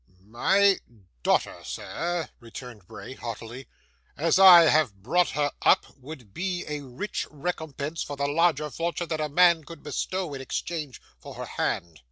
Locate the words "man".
9.29-9.63